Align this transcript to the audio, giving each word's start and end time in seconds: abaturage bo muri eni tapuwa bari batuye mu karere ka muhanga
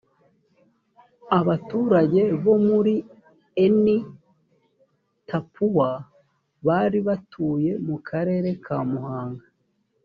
abaturage 1.39 2.21
bo 2.43 2.55
muri 2.67 2.93
eni 3.65 3.97
tapuwa 5.29 5.89
bari 6.65 6.99
batuye 7.07 7.71
mu 7.87 7.97
karere 8.07 8.49
ka 8.65 8.77
muhanga 8.89 9.45